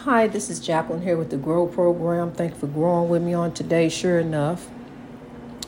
Hi, 0.00 0.26
this 0.26 0.50
is 0.50 0.60
Jacqueline 0.60 1.00
here 1.00 1.16
with 1.16 1.30
the 1.30 1.38
Grow 1.38 1.66
Program. 1.66 2.30
Thank 2.30 2.52
you 2.52 2.60
for 2.60 2.66
growing 2.66 3.08
with 3.08 3.22
me 3.22 3.32
on 3.32 3.54
today. 3.54 3.88
Sure 3.88 4.18
enough, 4.18 4.68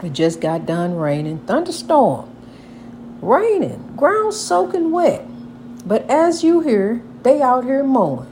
it 0.02 0.12
just 0.12 0.38
got 0.38 0.66
done 0.66 0.96
raining. 0.96 1.38
Thunderstorm. 1.46 2.28
Raining. 3.22 3.96
Ground 3.96 4.34
soaking 4.34 4.90
wet. 4.90 5.24
But 5.88 6.08
as 6.10 6.44
you 6.44 6.60
hear, 6.60 7.02
they 7.22 7.40
out 7.40 7.64
here 7.64 7.82
mowing. 7.82 8.28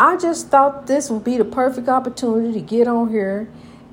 I 0.00 0.16
just 0.16 0.48
thought 0.48 0.86
this 0.86 1.10
would 1.10 1.22
be 1.22 1.36
the 1.36 1.44
perfect 1.44 1.86
opportunity 1.86 2.54
to 2.54 2.60
get 2.62 2.88
on 2.88 3.10
here 3.10 3.46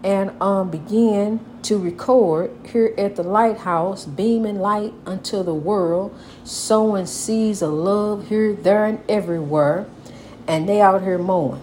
and 0.05 0.32
um, 0.41 0.71
begin 0.71 1.41
to 1.64 1.78
record 1.78 2.52
here 2.66 2.93
at 2.98 3.18
the 3.18 3.23
lighthouse, 3.23 4.05
beaming 4.05 4.59
light 4.59 4.93
unto 5.05 5.43
the 5.43 5.54
world, 5.54 6.18
sowing 6.46 7.05
seeds 7.05 7.62
of 7.62 7.73
love 7.73 8.30
here, 8.30 8.54
there, 8.54 8.86
and 8.86 9.04
everywhere. 9.09 9.88
And 10.52 10.68
they 10.68 10.81
out 10.81 11.02
here 11.02 11.18
mowing. 11.18 11.61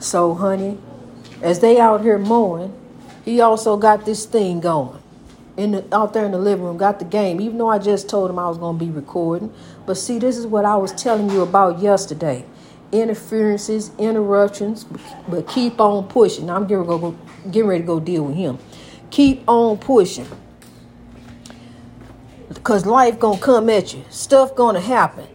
So, 0.00 0.34
honey, 0.34 0.76
as 1.40 1.60
they 1.60 1.80
out 1.80 2.02
here 2.02 2.18
mowing, 2.18 2.78
he 3.24 3.40
also 3.40 3.78
got 3.78 4.04
this 4.04 4.26
thing 4.26 4.60
going 4.60 5.00
in 5.56 5.72
the, 5.72 5.96
out 5.96 6.12
there 6.12 6.26
in 6.26 6.32
the 6.32 6.38
living 6.38 6.66
room, 6.66 6.76
got 6.76 6.98
the 6.98 7.06
game. 7.06 7.40
Even 7.40 7.56
though 7.56 7.70
I 7.70 7.78
just 7.78 8.06
told 8.06 8.28
him 8.28 8.38
I 8.38 8.46
was 8.48 8.58
going 8.58 8.78
to 8.78 8.84
be 8.84 8.90
recording, 8.90 9.50
but 9.86 9.94
see, 9.94 10.18
this 10.18 10.36
is 10.36 10.46
what 10.46 10.66
I 10.66 10.76
was 10.76 10.92
telling 10.92 11.30
you 11.30 11.40
about 11.40 11.78
yesterday 11.80 12.44
interferences, 12.92 13.90
interruptions, 13.98 14.84
but 15.26 15.48
keep 15.48 15.80
on 15.80 16.06
pushing. 16.08 16.50
I'm 16.50 16.66
getting, 16.66 16.84
go, 16.84 17.16
getting 17.50 17.68
ready 17.68 17.82
to 17.82 17.86
go 17.86 17.98
deal 17.98 18.24
with 18.24 18.36
him. 18.36 18.58
Keep 19.10 19.48
on 19.48 19.78
pushing. 19.78 20.26
Because 22.48 22.84
life 22.84 23.18
gonna 23.18 23.40
come 23.40 23.70
at 23.70 23.94
you. 23.94 24.04
Stuff 24.10 24.54
gonna 24.54 24.80
happen. 24.80 25.26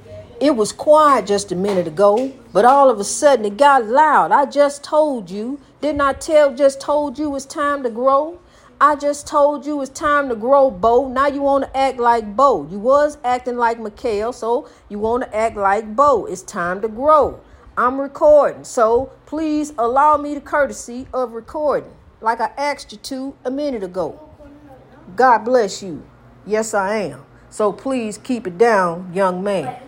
It 0.44 0.58
was 0.58 0.74
quiet 0.74 1.26
just 1.26 1.54
a 1.54 1.56
minute 1.56 1.88
ago, 1.88 2.34
but 2.52 2.66
all 2.66 2.90
of 2.90 3.00
a 3.00 3.06
sudden 3.06 3.46
it 3.46 3.56
got 3.56 3.86
loud. 3.86 4.34
I 4.34 4.46
just 4.46 4.84
told 4.84 5.32
you. 5.32 5.62
Didn't 5.80 6.02
I 6.02 6.12
tell 6.12 6.54
just 6.54 6.82
told 6.82 7.18
you 7.18 7.34
it's 7.38 7.46
time 7.46 7.82
to 7.84 7.90
grow? 7.90 8.42
I 8.82 8.98
just 8.98 9.26
told 9.26 9.66
you 9.66 9.82
it's 9.82 9.90
time 9.90 10.28
to 10.28 10.36
grow, 10.36 10.70
Bo. 10.70 11.08
Now 11.08 11.28
you 11.28 11.42
want 11.42 11.64
to 11.64 11.78
act 11.78 11.98
like 11.98 12.36
Bo. 12.36 12.68
You 12.70 12.78
was 12.78 13.20
acting 13.24 13.56
like 13.56 13.80
Michail, 13.80 14.34
so 14.34 14.68
you 14.90 15.00
want 15.00 15.24
to 15.24 15.34
act 15.34 15.56
like 15.56 15.96
Bo. 15.96 16.26
It's 16.26 16.42
time 16.42 16.82
to 16.82 16.90
grow. 16.90 17.40
I'm 17.78 18.02
recording, 18.02 18.66
so 18.66 19.14
please 19.26 19.72
allow 19.78 20.18
me 20.18 20.34
the 20.34 20.42
courtesy 20.42 21.08
of 21.14 21.32
recording, 21.32 21.94
like 22.20 22.42
I 22.42 22.52
asked 22.58 22.92
you 22.92 22.98
to 22.98 23.34
a 23.46 23.50
minute 23.50 23.82
ago. 23.82 24.20
God 25.16 25.46
bless 25.46 25.82
you. 25.82 26.06
Yes, 26.46 26.74
I 26.74 26.98
am. 26.98 27.26
So 27.50 27.72
please 27.72 28.18
keep 28.18 28.46
it 28.46 28.58
down, 28.58 29.10
young 29.14 29.42
man. 29.42 29.80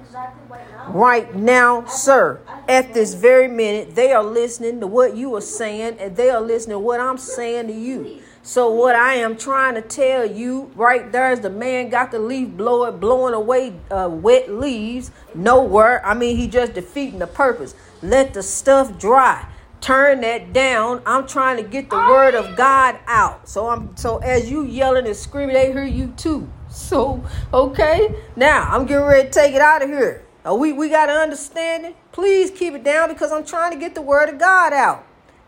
Right 0.90 1.36
now, 1.36 1.86
sir, 1.86 2.42
at 2.68 2.94
this 2.94 3.14
very 3.14 3.48
minute, 3.48 3.96
they 3.96 4.14
are 4.14 4.24
listening 4.24 4.80
to 4.82 4.88
what 4.88 5.16
you 5.16 5.36
are 5.36 5.42
saying, 5.42 5.98
and 6.00 6.16
they 6.16 6.30
are 6.30 6.42
listening 6.42 6.76
to 6.76 6.80
what 6.80 7.00
I'm 7.00 7.18
saying 7.18 7.68
to 7.68 7.74
you. 7.74 8.22
So 8.44 8.70
what 8.70 8.96
I 8.96 9.16
am 9.16 9.38
trying 9.38 9.74
to 9.74 9.82
tell 9.82 10.24
you 10.24 10.72
right 10.76 11.12
there 11.12 11.32
is 11.32 11.40
the 11.40 11.50
man 11.50 11.90
got 11.90 12.12
the 12.12 12.20
leaf 12.20 12.50
blower 12.50 12.92
blowing 12.92 13.34
away 13.34 13.74
uh, 13.90 14.08
wet 14.12 14.52
leaves 14.52 15.10
No 15.34 15.64
nowhere. 15.64 16.06
I 16.06 16.14
mean, 16.14 16.38
he 16.38 16.48
just 16.48 16.76
defeating 16.76 17.18
the 17.18 17.26
purpose. 17.26 17.74
Let 18.04 18.36
the 18.36 18.44
stuff 18.44 19.00
dry. 19.00 19.48
Turn 19.82 20.22
that 20.22 20.54
down. 20.54 21.02
I'm 21.08 21.26
trying 21.26 21.58
to 21.58 21.64
get 21.64 21.90
the 21.90 21.96
word 21.96 22.36
of 22.36 22.56
God 22.56 23.00
out. 23.08 23.50
So 23.50 23.68
I'm 23.68 23.98
so 23.98 24.20
as 24.20 24.50
you 24.50 24.64
yelling 24.64 25.08
and 25.08 25.16
screaming, 25.16 25.56
they 25.56 25.72
hear 25.72 25.84
you 25.84 26.14
too. 26.16 26.48
So 26.70 27.24
okay, 27.52 28.14
now 28.36 28.68
I'm 28.70 28.86
getting 28.86 29.06
ready 29.06 29.28
to 29.28 29.34
take 29.34 29.56
it 29.56 29.62
out 29.62 29.82
of 29.82 29.90
here. 29.90 30.25
Uh, 30.48 30.54
we 30.54 30.72
we 30.74 30.90
got 30.90 31.08
to 31.08 31.14
understand 31.14 31.86
it. 31.86 31.96
Please 32.12 32.52
keep 32.52 32.74
it 32.74 32.84
down 32.84 33.10
because 33.10 33.32
I'm 33.32 33.46
trying 33.46 33.72
to 33.72 33.80
get 33.80 33.96
the 33.96 34.02
word 34.02 34.30
of 34.30 34.38
God 34.38 34.74
out. 34.74 35.06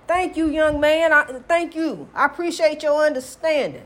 Thank 0.08 0.38
you, 0.38 0.50
young 0.50 0.80
man. 0.80 1.14
I, 1.14 1.26
thank 1.48 1.76
you. 1.76 2.10
I 2.16 2.26
appreciate 2.26 2.82
your 2.82 3.06
understanding. 3.06 3.84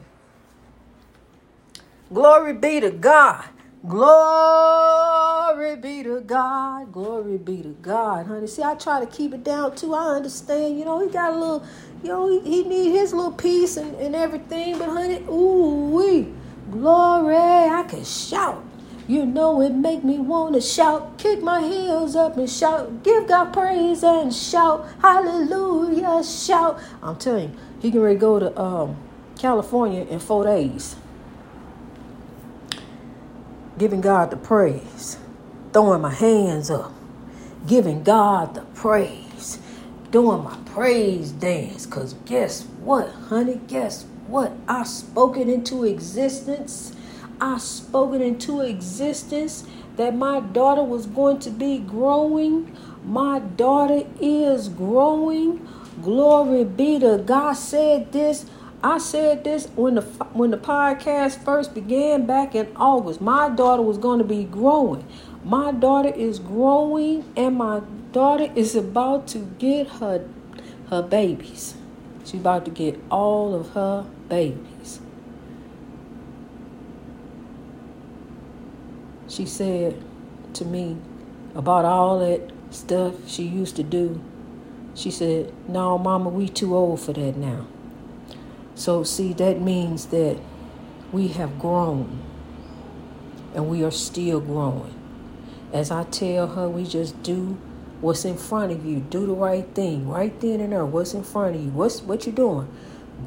Glory 2.14 2.54
be 2.54 2.80
to 2.80 2.92
God. 2.92 3.46
Glory 3.88 5.76
be 5.76 6.04
to 6.04 6.22
God. 6.22 6.92
Glory 6.92 7.38
be 7.38 7.64
to 7.64 7.76
God, 7.82 8.28
honey. 8.28 8.48
See, 8.48 8.62
I 8.62 8.76
try 8.76 9.00
to 9.00 9.08
keep 9.08 9.34
it 9.34 9.44
down 9.44 9.76
too. 9.76 9.96
I 9.96 10.16
understand. 10.16 10.78
You 10.78 10.86
know, 10.86 11.06
he 11.06 11.12
got 11.12 11.34
a 11.34 11.38
little, 11.38 11.66
you 12.04 12.10
know, 12.10 12.30
he, 12.30 12.40
he 12.50 12.64
need 12.64 12.92
his 12.92 13.14
little 13.14 13.32
piece 13.32 13.78
and, 13.78 13.96
and 13.96 14.16
everything. 14.16 14.78
But, 14.78 14.90
honey, 14.90 15.24
ooh, 15.30 15.90
wee. 15.90 16.34
Glory. 16.70 17.36
I 17.36 17.84
can 17.90 18.04
shout. 18.06 18.64
You 19.08 19.26
know 19.26 19.62
it 19.62 19.72
make 19.74 20.04
me 20.04 20.20
want 20.20 20.56
to 20.56 20.62
shout, 20.62 21.18
kick 21.18 21.42
my 21.42 21.62
heels 21.62 22.16
up 22.16 22.38
and 22.38 22.50
shout, 22.50 23.04
give 23.04 23.28
God 23.28 23.52
praise 23.52 24.04
and 24.04 24.34
shout, 24.34 24.88
hallelujah, 25.02 26.24
shout. 26.24 26.80
I'm 27.02 27.18
telling 27.18 27.52
you, 27.52 27.58
he 27.82 27.92
can 27.92 28.02
ready 28.02 28.20
go 28.20 28.40
to 28.40 28.60
um, 28.60 28.98
California 29.38 30.04
in 30.04 30.20
four 30.20 30.46
days. 30.46 30.96
Giving 33.78 34.02
God 34.02 34.30
the 34.30 34.38
praise, 34.38 35.18
throwing 35.74 36.02
my 36.02 36.14
hands 36.14 36.70
up, 36.70 36.94
giving 37.68 38.04
God 38.04 38.54
the 38.54 38.62
praise, 38.62 39.58
doing 40.12 40.44
my 40.44 40.58
praise 40.66 41.32
dance. 41.32 41.88
Because 41.88 42.14
guess 42.26 42.64
what, 42.82 43.10
honey? 43.10 43.60
Guess 43.68 44.06
what? 44.28 44.54
I 44.68 44.84
spoke 44.84 45.38
it 45.38 45.50
into 45.50 45.84
existence 45.86 46.96
I 47.42 47.58
spoke 47.58 48.14
it 48.14 48.22
into 48.22 48.62
existence 48.62 49.66
that 49.96 50.16
my 50.16 50.42
daughter 50.42 50.84
was 50.84 51.08
going 51.08 51.40
to 51.40 51.50
be 51.50 51.80
growing. 51.80 52.78
My 53.04 53.40
daughter 53.40 54.04
is 54.22 54.70
growing. 54.70 55.68
Glory 56.04 56.64
be 56.64 57.00
to 57.00 57.18
God. 57.26 57.54
Said 57.54 58.12
this. 58.12 58.46
I 58.84 59.00
said 59.00 59.44
this 59.44 59.68
when 59.76 59.96
the 59.96 60.02
when 60.34 60.52
the 60.52 60.58
podcast 60.58 61.44
first 61.44 61.74
began 61.74 62.28
back 62.28 62.54
in 62.54 62.72
August. 62.76 63.22
My 63.22 63.50
daughter 63.50 63.82
was 63.82 63.98
going 63.98 64.20
to 64.20 64.26
be 64.26 64.44
growing. 64.44 65.04
My 65.44 65.72
daughter 65.72 66.10
is 66.10 66.38
growing, 66.38 67.26
and 67.36 67.58
my 67.58 67.82
daughter 68.12 68.52
is 68.56 68.76
about 68.76 69.28
to 69.30 69.40
get 69.58 69.88
her 69.88 70.28
her 70.90 71.02
babies. 71.02 71.74
She's 72.24 72.40
about 72.40 72.66
to 72.66 72.72
get 72.72 73.00
all 73.10 73.56
of 73.56 73.70
her 73.72 74.06
babies. 74.30 75.00
She 79.32 79.46
said 79.46 79.96
to 80.54 80.66
me 80.66 80.98
about 81.56 81.86
all 81.86 82.20
that 82.20 82.52
stuff 82.70 83.30
she 83.30 83.44
used 83.44 83.78
to 83.78 83.84
do. 83.84 84.22
She 84.94 85.10
said, 85.10 85.54
No, 85.70 85.98
Mama, 85.98 86.30
we 86.30 86.50
too 86.50 86.76
old 86.76 87.00
for 87.00 87.14
that 87.14 87.38
now. 87.38 87.66
So, 88.76 89.04
see, 89.04 89.32
that 89.34 89.62
means 89.62 90.08
that 90.08 90.38
we 91.14 91.30
have 91.30 91.60
grown 91.60 92.20
and 93.56 93.70
we 93.70 93.84
are 93.86 93.92
still 93.92 94.42
growing. 94.42 94.96
As 95.72 95.92
I 95.92 96.04
tell 96.04 96.48
her, 96.48 96.68
we 96.68 96.84
just 96.84 97.24
do 97.24 97.58
what's 98.02 98.26
in 98.26 98.36
front 98.36 98.74
of 98.74 98.86
you. 98.86 99.00
Do 99.00 99.26
the 99.26 99.34
right 99.34 99.66
thing 99.74 100.10
right 100.10 100.38
then 100.42 100.60
and 100.60 100.74
there. 100.74 100.86
What's 100.86 101.14
in 101.14 101.24
front 101.24 101.56
of 101.56 101.62
you? 101.62 101.70
What's 101.70 102.02
what 102.02 102.26
you 102.26 102.34
doing? 102.34 102.68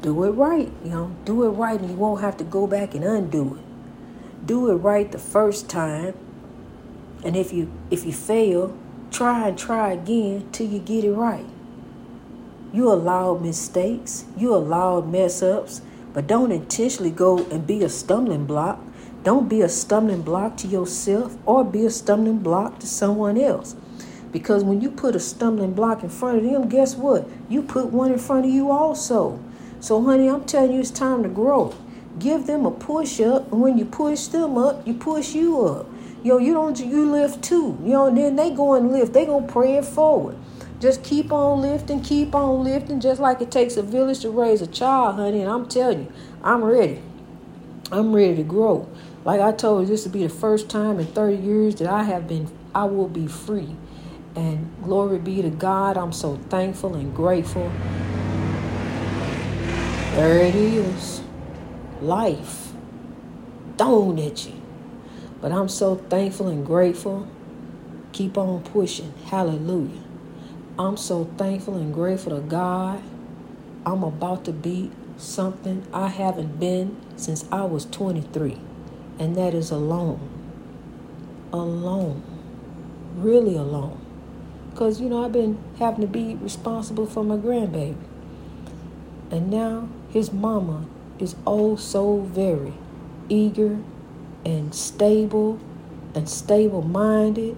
Do 0.01 0.23
it 0.25 0.31
right. 0.31 0.71
You 0.83 0.89
know, 0.91 1.15
do 1.25 1.45
it 1.45 1.49
right, 1.49 1.79
and 1.79 1.89
you 1.89 1.95
won't 1.95 2.21
have 2.21 2.37
to 2.37 2.43
go 2.43 2.67
back 2.67 2.93
and 2.93 3.03
undo 3.03 3.55
it 3.55 3.74
do 4.45 4.69
it 4.69 4.75
right 4.75 5.11
the 5.11 5.17
first 5.17 5.69
time. 5.69 6.13
And 7.23 7.35
if 7.35 7.51
you 7.51 7.71
if 7.89 8.05
you 8.05 8.13
fail, 8.13 8.77
try 9.11 9.47
and 9.47 9.57
try 9.57 9.91
again 9.91 10.47
till 10.51 10.67
you 10.67 10.79
get 10.79 11.03
it 11.03 11.13
right. 11.13 11.45
You 12.71 12.91
allowed 12.91 13.41
mistakes, 13.41 14.25
you 14.37 14.53
allowed 14.53 15.09
mess 15.09 15.41
ups, 15.41 15.81
but 16.13 16.27
don't 16.27 16.51
intentionally 16.51 17.11
go 17.11 17.45
and 17.45 17.65
be 17.65 17.83
a 17.83 17.89
stumbling 17.89 18.45
block. 18.45 18.79
Don't 19.23 19.49
be 19.49 19.61
a 19.61 19.69
stumbling 19.69 20.21
block 20.21 20.57
to 20.57 20.67
yourself 20.67 21.37
or 21.45 21.63
be 21.63 21.85
a 21.85 21.89
stumbling 21.89 22.39
block 22.39 22.79
to 22.79 22.87
someone 22.87 23.39
else. 23.39 23.75
Because 24.31 24.63
when 24.63 24.81
you 24.81 24.91
put 24.91 25.15
a 25.15 25.19
stumbling 25.19 25.73
block 25.73 26.03
in 26.03 26.09
front 26.09 26.37
of 26.37 26.43
them, 26.43 26.67
guess 26.67 26.95
what? 26.95 27.27
You 27.49 27.63
put 27.63 27.87
one 27.87 28.11
in 28.11 28.19
front 28.19 28.45
of 28.45 28.51
you 28.51 28.69
also. 28.69 29.39
So, 29.79 30.03
honey, 30.03 30.29
I'm 30.29 30.43
telling 30.43 30.73
you, 30.73 30.81
it's 30.81 30.91
time 30.91 31.23
to 31.23 31.29
grow 31.29 31.73
give 32.19 32.47
them 32.47 32.65
a 32.65 32.71
push 32.71 33.19
up 33.19 33.51
and 33.51 33.61
when 33.61 33.77
you 33.77 33.85
push 33.85 34.27
them 34.27 34.57
up 34.57 34.85
you 34.87 34.93
push 34.93 35.33
you 35.33 35.65
up. 35.65 35.87
Yo 36.23 36.37
you 36.37 36.53
don't 36.53 36.79
you 36.79 37.09
lift 37.11 37.43
too. 37.43 37.77
You 37.83 37.91
know 37.91 38.07
and 38.07 38.17
then 38.17 38.35
they 38.35 38.51
go 38.51 38.73
and 38.73 38.91
lift. 38.91 39.13
They 39.13 39.25
gonna 39.25 39.47
pray 39.47 39.77
it 39.77 39.85
forward. 39.85 40.37
Just 40.79 41.03
keep 41.03 41.31
on 41.31 41.61
lifting 41.61 42.01
keep 42.01 42.33
on 42.33 42.63
lifting 42.63 42.99
just 42.99 43.19
like 43.19 43.41
it 43.41 43.51
takes 43.51 43.77
a 43.77 43.83
village 43.83 44.19
to 44.21 44.29
raise 44.29 44.61
a 44.61 44.67
child 44.67 45.15
honey 45.15 45.41
and 45.41 45.49
i'm 45.49 45.67
telling 45.67 45.99
you 46.05 46.13
i'm 46.43 46.63
ready. 46.63 47.01
I'm 47.91 48.15
ready 48.15 48.35
to 48.37 48.43
grow. 48.43 48.87
Like 49.23 49.41
i 49.41 49.51
told 49.51 49.81
you 49.81 49.87
this 49.87 50.05
will 50.05 50.11
be 50.11 50.23
the 50.23 50.29
first 50.29 50.69
time 50.69 50.99
in 50.99 51.07
30 51.07 51.37
years 51.37 51.75
that 51.75 51.87
i 51.87 52.03
have 52.03 52.27
been 52.27 52.49
i 52.73 52.85
will 52.85 53.09
be 53.09 53.27
free. 53.27 53.75
And 54.35 54.69
glory 54.83 55.19
be 55.19 55.41
to 55.41 55.49
god 55.49 55.97
i'm 55.97 56.13
so 56.13 56.37
thankful 56.49 56.95
and 56.95 57.13
grateful. 57.15 57.71
There 60.15 60.39
it 60.39 60.55
is 60.55 61.24
life 62.07 62.71
thrown 63.77 64.19
at 64.19 64.45
you. 64.45 64.61
But 65.41 65.51
I'm 65.51 65.69
so 65.69 65.95
thankful 65.95 66.47
and 66.47 66.65
grateful 66.65 67.27
Keep 68.15 68.37
on 68.37 68.61
pushing. 68.63 69.13
Hallelujah. 69.25 70.01
I'm 70.79 70.95
so 70.95 71.25
thankful 71.37 71.75
and 71.75 71.93
grateful 71.93 72.33
to 72.33 72.41
God. 72.41 73.03
I'm 73.85 74.05
about 74.05 74.45
to 74.45 74.53
be 74.53 74.89
something 75.17 75.85
I 75.91 76.07
haven't 76.07 76.57
been 76.57 76.95
since 77.17 77.43
I 77.51 77.63
was 77.63 77.83
23, 77.83 78.57
and 79.19 79.35
that 79.35 79.53
is 79.53 79.69
alone. 79.69 80.29
Alone. 81.51 82.23
Really 83.17 83.57
alone. 83.57 83.99
Because, 84.71 85.01
you 85.01 85.09
know, 85.09 85.25
I've 85.25 85.33
been 85.33 85.61
having 85.77 85.99
to 85.99 86.07
be 86.07 86.35
responsible 86.35 87.07
for 87.07 87.21
my 87.21 87.35
grandbaby. 87.35 87.97
And 89.29 89.51
now 89.51 89.89
his 90.09 90.31
mama 90.31 90.85
is 91.19 91.35
oh 91.45 91.75
so 91.75 92.19
very 92.19 92.73
eager 93.29 93.79
and 94.45 94.73
stable 94.73 95.59
and 96.13 96.29
stable 96.29 96.81
minded 96.81 97.57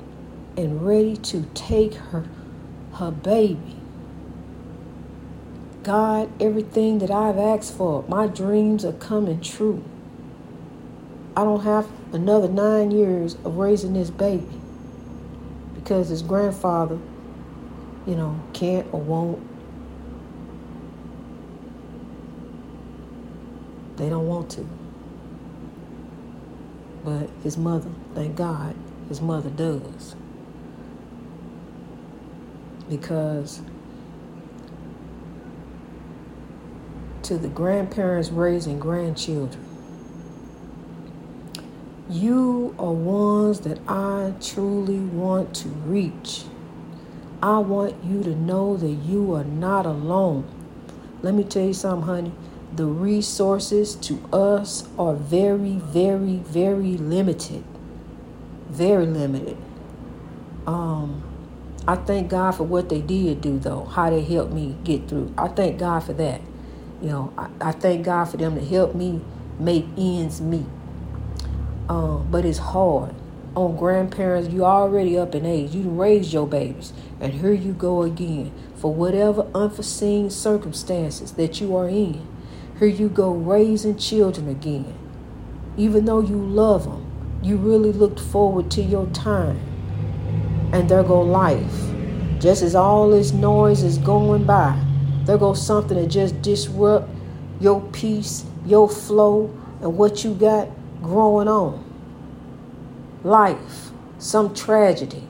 and 0.56 0.86
ready 0.86 1.15
to 1.15 1.44
take 1.54 1.94
her 1.95 2.25
her 2.94 3.12
baby. 3.12 3.75
God, 5.83 6.30
everything 6.42 7.00
that 7.00 7.12
I've 7.12 7.38
asked 7.38 7.74
for, 7.77 8.04
my 8.07 8.27
dreams 8.27 8.83
are 8.83 8.94
coming 8.94 9.39
true. 9.39 9.83
I 11.36 11.44
don't 11.44 11.63
have 11.63 11.88
another 12.12 12.50
nine 12.50 12.92
years 12.92 13.36
of 13.45 13.57
raising 13.57 13.94
this 13.94 14.10
baby 14.10 14.60
because 15.75 16.10
his 16.10 16.24
grandfather, 16.24 16.98
you 18.06 18.15
know, 18.15 18.42
can't 18.53 18.88
or 18.92 19.00
won't. 19.00 19.56
They 23.98 24.10
don't 24.10 24.28
want 24.28 24.52
to. 24.52 24.68
But 27.04 27.30
his 27.44 27.58
mother, 27.58 27.90
thank 28.14 28.36
God, 28.36 28.76
his 29.10 29.22
mother 29.22 29.50
does. 29.50 30.16
Because 32.90 33.62
to 37.24 37.38
the 37.38 37.48
grandparents 37.48 38.30
raising 38.30 38.80
grandchildren, 38.80 39.66
you 42.10 42.76
are 42.80 42.94
ones 42.94 43.62
that 43.62 43.80
I 43.88 44.34
truly 44.40 45.00
want 45.00 45.54
to 45.56 45.70
reach. 45.70 46.44
I 47.42 47.58
want 47.60 48.04
you 48.04 48.24
to 48.24 48.36
know 48.36 48.78
that 48.78 48.88
you 48.88 49.34
are 49.34 49.44
not 49.44 49.86
alone. 49.86 50.46
Let 51.22 51.34
me 51.34 51.44
tell 51.44 51.66
you 51.66 51.74
something, 51.74 52.08
honey. 52.08 52.32
The 52.77 52.85
resources 52.85 53.95
to 53.95 54.24
us 54.31 54.88
are 55.00 55.15
very, 55.15 55.77
very, 55.77 56.35
very 56.35 56.95
limited. 56.95 57.63
Very 58.69 59.07
limited. 59.07 59.57
Um, 60.68 61.24
I 61.88 61.95
thank 61.95 62.29
God 62.29 62.51
for 62.51 62.65
what 62.65 62.89
they 62.89 63.01
did 63.01 63.41
do, 63.41 63.57
though, 63.57 63.85
how 63.85 64.12
they 64.12 64.21
helped 64.21 64.53
me 64.53 64.75
get 64.83 65.07
through. 65.07 65.33
I 65.35 65.47
thank 65.47 65.79
God 65.79 66.03
for 66.03 66.13
that. 66.13 66.39
You 67.01 67.09
know, 67.09 67.33
I, 67.35 67.50
I 67.59 67.71
thank 67.71 68.06
God 68.06 68.25
for 68.25 68.38
them 68.38 68.53
to 68.53 68.63
help 68.63 68.94
me 68.94 69.21
make 69.59 69.88
ends 69.97 70.39
meet. 70.39 70.68
Um, 71.89 72.27
but 72.29 72.45
it's 72.45 72.59
hard. 72.59 73.15
On 73.56 73.75
grandparents, 73.75 74.50
you 74.53 74.63
already 74.63 75.18
up 75.18 75.33
in 75.33 75.47
age. 75.47 75.74
You 75.74 75.89
raised 75.89 76.31
your 76.31 76.45
babies. 76.45 76.94
And 77.19 77.33
here 77.33 77.53
you 77.53 77.74
go 77.74 78.03
again. 78.03 78.51
For 78.75 78.94
whatever 78.94 79.47
unforeseen 79.56 80.29
circumstances 80.29 81.31
that 81.31 81.59
you 81.59 81.75
are 81.75 81.89
in, 81.89 82.37
here 82.79 82.88
you 82.88 83.09
go 83.09 83.31
raising 83.31 83.97
children 83.97 84.47
again. 84.50 84.94
Even 85.77 86.06
though 86.06 86.19
you 86.19 86.35
love 86.35 86.83
them, 86.83 87.06
you 87.41 87.57
really 87.57 87.91
looked 87.91 88.19
forward 88.19 88.69
to 88.71 88.81
your 88.81 89.07
time. 89.07 89.59
And 90.74 90.88
there 90.89 91.03
go 91.03 91.21
life. 91.21 91.74
Just 92.39 92.62
as 92.62 92.75
all 92.75 93.09
this 93.09 93.31
noise 93.31 93.81
is 93.81 93.97
going 93.97 94.45
by, 94.45 94.79
there 95.24 95.38
goes 95.38 95.65
something 95.65 95.97
that 95.97 96.07
just 96.07 96.41
disrupt 96.41 97.09
your 97.59 97.81
peace, 97.91 98.45
your 98.65 98.88
flow, 98.88 99.45
and 99.81 99.97
what 99.97 100.24
you 100.24 100.35
got 100.35 100.69
growing 101.01 101.47
on. 101.47 101.83
Life, 103.24 103.89
some 104.19 104.53
tragedy, 104.53 105.27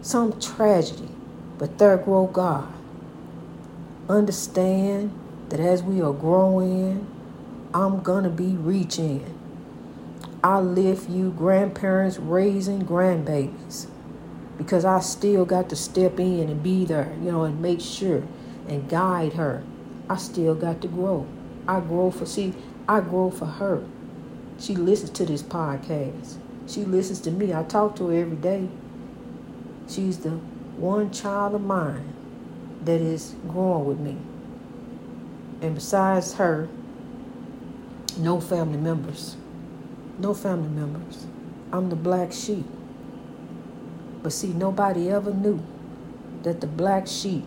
some 0.00 0.38
tragedy, 0.40 1.08
but 1.58 1.78
there 1.78 1.98
grow 1.98 2.26
God. 2.26 2.72
Understand 4.08 5.12
that 5.52 5.60
as 5.60 5.82
we 5.82 6.00
are 6.00 6.14
growing, 6.14 7.06
I'm 7.74 8.00
gonna 8.00 8.30
be 8.30 8.56
reaching. 8.56 9.22
I 10.42 10.60
lift 10.60 11.10
you, 11.10 11.30
grandparents 11.30 12.16
raising 12.16 12.86
grandbabies 12.86 13.86
because 14.56 14.86
I 14.86 15.00
still 15.00 15.44
got 15.44 15.68
to 15.68 15.76
step 15.76 16.18
in 16.18 16.48
and 16.48 16.62
be 16.62 16.86
there, 16.86 17.14
you 17.20 17.30
know, 17.30 17.44
and 17.44 17.60
make 17.60 17.82
sure 17.82 18.22
and 18.66 18.88
guide 18.88 19.34
her. 19.34 19.62
I 20.08 20.16
still 20.16 20.54
got 20.54 20.80
to 20.80 20.88
grow. 20.88 21.26
I 21.68 21.80
grow 21.80 22.10
for, 22.10 22.24
see, 22.24 22.54
I 22.88 23.00
grow 23.00 23.30
for 23.30 23.44
her. 23.44 23.84
She 24.58 24.74
listens 24.74 25.10
to 25.10 25.26
this 25.26 25.42
podcast. 25.42 26.38
She 26.66 26.86
listens 26.86 27.20
to 27.20 27.30
me. 27.30 27.52
I 27.52 27.62
talk 27.64 27.94
to 27.96 28.06
her 28.08 28.22
every 28.22 28.38
day. 28.38 28.70
She's 29.86 30.16
the 30.16 30.30
one 30.30 31.10
child 31.10 31.54
of 31.54 31.60
mine 31.60 32.14
that 32.86 33.02
is 33.02 33.34
growing 33.46 33.84
with 33.84 34.00
me. 34.00 34.16
And 35.62 35.76
besides 35.76 36.34
her, 36.34 36.68
no 38.18 38.40
family 38.40 38.78
members. 38.78 39.36
No 40.18 40.34
family 40.34 40.68
members. 40.68 41.26
I'm 41.72 41.88
the 41.88 41.96
black 41.96 42.32
sheep. 42.32 42.66
But 44.22 44.32
see, 44.32 44.52
nobody 44.52 45.08
ever 45.10 45.32
knew 45.32 45.62
that 46.42 46.60
the 46.60 46.66
black 46.66 47.06
sheep 47.06 47.44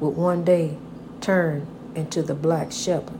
would 0.00 0.16
one 0.16 0.44
day 0.44 0.78
turn 1.20 1.66
into 1.94 2.22
the 2.22 2.34
black 2.34 2.72
shepherd. 2.72 3.18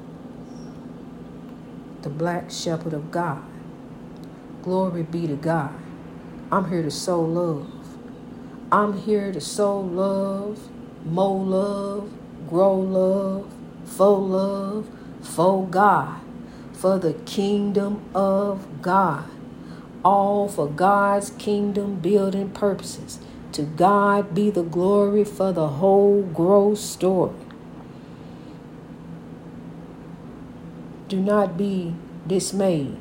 The 2.02 2.10
black 2.10 2.50
shepherd 2.50 2.94
of 2.94 3.10
God. 3.10 3.42
Glory 4.62 5.02
be 5.02 5.26
to 5.26 5.36
God. 5.36 5.74
I'm 6.50 6.70
here 6.70 6.82
to 6.82 6.90
sow 6.90 7.20
love. 7.20 7.70
I'm 8.72 8.98
here 8.98 9.32
to 9.32 9.40
sow 9.40 9.80
love, 9.80 10.58
mow 11.04 11.32
love, 11.32 12.10
grow 12.48 12.74
love, 12.74 13.51
for 13.96 14.18
love, 14.18 14.88
for 15.22 15.66
God, 15.66 16.20
for 16.72 16.98
the 16.98 17.14
kingdom 17.14 18.04
of 18.14 18.82
God 18.82 19.28
all 20.04 20.48
for 20.48 20.68
God's 20.68 21.30
kingdom 21.30 21.96
building 21.96 22.50
purposes. 22.50 23.18
To 23.52 23.62
God 23.62 24.34
be 24.34 24.50
the 24.50 24.62
glory 24.62 25.24
for 25.24 25.52
the 25.52 25.68
whole 25.68 26.22
growth 26.22 26.78
story. 26.78 27.34
Do 31.08 31.20
not 31.20 31.58
be 31.58 31.94
dismayed, 32.26 32.96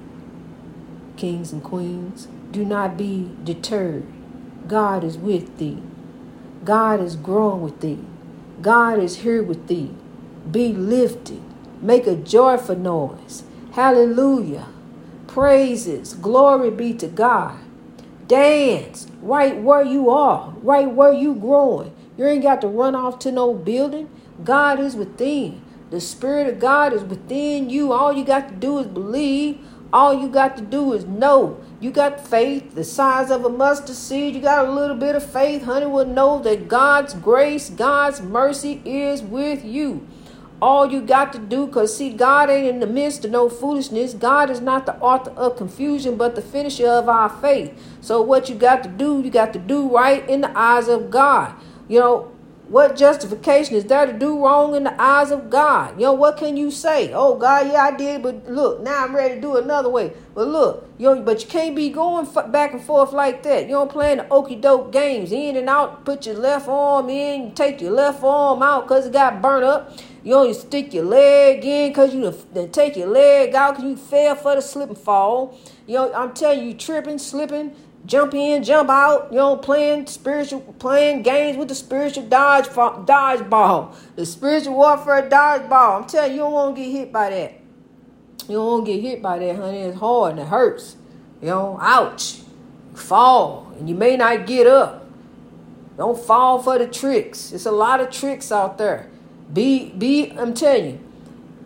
kings 1.15 1.53
and 1.53 1.63
queens. 1.63 2.27
Do 2.51 2.65
not 2.65 2.97
be 2.97 3.31
deterred. 3.43 4.05
God 4.67 5.03
is 5.03 5.17
with 5.17 5.57
thee. 5.57 5.81
God 6.65 6.99
is 6.99 7.15
growing 7.15 7.61
with 7.61 7.79
thee. 7.79 7.99
God 8.61 8.99
is 8.99 9.17
here 9.17 9.41
with 9.41 9.67
thee. 9.67 9.95
Be 10.49 10.73
lifted. 10.73 11.41
Make 11.81 12.07
a 12.07 12.15
joyful 12.15 12.75
noise. 12.75 13.43
Hallelujah 13.73 14.67
praises. 15.31 16.13
Glory 16.13 16.69
be 16.69 16.93
to 16.93 17.07
God. 17.07 17.57
Dance 18.27 19.07
right 19.21 19.57
where 19.57 19.83
you 19.83 20.09
are, 20.09 20.53
right 20.61 20.89
where 20.89 21.13
you 21.13 21.33
growing. 21.33 21.95
You 22.17 22.25
ain't 22.25 22.43
got 22.43 22.61
to 22.61 22.67
run 22.67 22.95
off 22.95 23.19
to 23.19 23.31
no 23.31 23.53
building. 23.53 24.09
God 24.43 24.79
is 24.79 24.95
within. 24.95 25.61
The 25.89 26.01
Spirit 26.01 26.47
of 26.47 26.59
God 26.59 26.93
is 26.93 27.03
within 27.03 27.69
you. 27.69 27.91
All 27.91 28.13
you 28.13 28.23
got 28.23 28.49
to 28.49 28.55
do 28.55 28.79
is 28.79 28.87
believe. 28.87 29.59
All 29.93 30.13
you 30.13 30.29
got 30.29 30.55
to 30.57 30.63
do 30.63 30.93
is 30.93 31.05
know. 31.05 31.59
You 31.81 31.91
got 31.91 32.25
faith 32.25 32.75
the 32.75 32.83
size 32.83 33.29
of 33.29 33.43
a 33.43 33.49
mustard 33.49 33.95
seed. 33.95 34.35
You 34.35 34.41
got 34.41 34.65
a 34.65 34.71
little 34.71 34.95
bit 34.95 35.15
of 35.15 35.25
faith. 35.25 35.63
Honey 35.63 35.85
will 35.85 36.05
know 36.05 36.39
that 36.43 36.67
God's 36.67 37.13
grace, 37.13 37.69
God's 37.69 38.21
mercy 38.21 38.81
is 38.85 39.21
with 39.21 39.65
you 39.65 40.07
all 40.61 40.91
you 40.91 41.01
got 41.01 41.33
to 41.33 41.39
do 41.39 41.65
because 41.65 41.95
see 41.95 42.11
god 42.11 42.49
ain't 42.49 42.67
in 42.67 42.79
the 42.79 42.87
midst 42.87 43.25
of 43.25 43.31
no 43.31 43.49
foolishness 43.49 44.13
god 44.13 44.49
is 44.49 44.61
not 44.61 44.85
the 44.85 44.95
author 44.97 45.31
of 45.31 45.57
confusion 45.57 46.15
but 46.15 46.35
the 46.35 46.41
finisher 46.41 46.87
of 46.87 47.09
our 47.09 47.29
faith 47.41 47.73
so 48.01 48.21
what 48.21 48.49
you 48.49 48.55
got 48.55 48.83
to 48.83 48.89
do 48.89 49.21
you 49.21 49.31
got 49.31 49.53
to 49.53 49.59
do 49.59 49.89
right 49.89 50.27
in 50.29 50.41
the 50.41 50.57
eyes 50.57 50.87
of 50.87 51.09
god 51.09 51.53
you 51.87 51.99
know 51.99 52.31
what 52.71 52.95
justification 52.95 53.75
is 53.75 53.83
there 53.83 54.05
to 54.05 54.13
do 54.13 54.41
wrong 54.41 54.75
in 54.75 54.85
the 54.85 55.01
eyes 55.01 55.29
of 55.29 55.49
God? 55.49 55.99
You 55.99 56.05
know, 56.05 56.13
what 56.13 56.37
can 56.37 56.55
you 56.55 56.71
say? 56.71 57.11
Oh, 57.11 57.35
God, 57.35 57.67
yeah, 57.67 57.81
I 57.81 57.97
did, 57.97 58.23
but 58.23 58.49
look, 58.49 58.79
now 58.79 59.03
I'm 59.03 59.13
ready 59.13 59.35
to 59.35 59.41
do 59.41 59.57
another 59.57 59.89
way. 59.89 60.13
But 60.33 60.47
look, 60.47 60.89
you 60.97 61.13
know, 61.13 61.21
but 61.21 61.41
you 61.41 61.49
can't 61.49 61.75
be 61.75 61.89
going 61.89 62.29
back 62.49 62.71
and 62.71 62.81
forth 62.81 63.11
like 63.11 63.43
that. 63.43 63.63
You 63.63 63.71
don't 63.71 63.91
play 63.91 64.15
the 64.15 64.25
okey 64.29 64.55
doke 64.55 64.93
games, 64.93 65.33
in 65.33 65.57
and 65.57 65.67
out, 65.67 66.05
put 66.05 66.25
your 66.25 66.35
left 66.35 66.69
arm 66.69 67.09
in, 67.09 67.53
take 67.55 67.81
your 67.81 67.91
left 67.91 68.23
arm 68.23 68.63
out 68.63 68.87
because 68.87 69.05
it 69.05 69.11
got 69.11 69.41
burnt 69.41 69.65
up. 69.65 69.91
You 70.23 70.35
only 70.35 70.53
stick 70.53 70.93
your 70.93 71.05
leg 71.05 71.65
in 71.65 71.89
because 71.89 72.13
you 72.13 72.31
then 72.53 72.71
take 72.71 72.95
your 72.95 73.07
leg 73.07 73.55
out 73.55 73.75
because 73.75 73.89
you 73.89 73.97
fell 73.97 74.35
for 74.35 74.55
the 74.55 74.61
slip 74.61 74.89
and 74.89 74.97
fall. 74.97 75.57
You 75.87 75.95
know, 75.95 76.13
I'm 76.13 76.33
telling 76.33 76.59
you, 76.59 76.65
you 76.67 76.73
tripping, 76.75 77.17
slipping, 77.17 77.75
jump 78.05 78.35
in, 78.35 78.63
jump 78.63 78.89
out, 78.89 79.29
you 79.31 79.37
know, 79.37 79.57
playing 79.57 80.05
spiritual, 80.07 80.61
playing 80.77 81.23
games 81.23 81.57
with 81.57 81.69
the 81.69 81.75
spiritual 81.75 82.27
dodge 82.27 82.67
dodgeball, 82.67 83.95
the 84.15 84.25
spiritual 84.25 84.75
warfare 84.75 85.27
dodgeball. 85.27 86.01
I'm 86.01 86.07
telling 86.07 86.31
you, 86.31 86.37
you 86.37 86.43
don't 86.43 86.53
want 86.53 86.75
to 86.75 86.81
get 86.83 86.91
hit 86.91 87.11
by 87.11 87.29
that. 87.31 87.53
You 88.47 88.55
don't 88.57 88.67
want 88.67 88.85
to 88.85 88.93
get 88.93 89.01
hit 89.01 89.21
by 89.21 89.39
that, 89.39 89.55
honey. 89.55 89.79
It's 89.79 89.97
hard 89.97 90.33
and 90.33 90.41
it 90.41 90.47
hurts. 90.47 90.97
You 91.41 91.47
know, 91.47 91.79
ouch. 91.81 92.41
fall 92.93 93.73
and 93.79 93.89
you 93.89 93.95
may 93.95 94.17
not 94.17 94.45
get 94.45 94.67
up. 94.67 95.07
Don't 95.97 96.19
fall 96.19 96.61
for 96.61 96.77
the 96.77 96.87
tricks. 96.87 97.51
It's 97.51 97.65
a 97.65 97.71
lot 97.71 97.99
of 97.99 98.11
tricks 98.11 98.51
out 98.51 98.77
there. 98.77 99.10
Be 99.53 99.89
be 99.91 100.31
I'm 100.37 100.53
telling 100.53 100.85
you. 100.85 100.99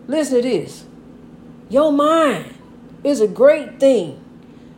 Listen 0.07 0.41
to 0.41 0.41
this. 0.41 0.85
Your 1.69 1.91
mind 1.91 2.53
is 3.03 3.21
a 3.21 3.27
great 3.27 3.79
thing. 3.79 4.21